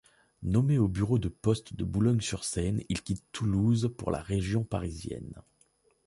Nommé 0.41 0.79
au 0.79 0.87
bureau 0.87 1.19
de 1.19 1.27
poste 1.29 1.75
de 1.75 1.83
Boulogne-sur-Seine, 1.83 2.81
il 2.89 3.03
quitte 3.03 3.23
Toulouse 3.31 3.93
pour 3.99 4.09
la 4.09 4.19
région 4.23 4.63
parisienne. 4.63 5.39